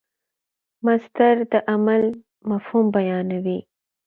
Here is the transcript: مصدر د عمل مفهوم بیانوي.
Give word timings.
مصدر 0.85 1.35
د 1.51 1.53
عمل 1.71 2.03
مفهوم 2.49 2.85
بیانوي. 2.95 3.59